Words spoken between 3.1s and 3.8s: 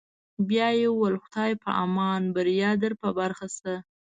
برخه شه.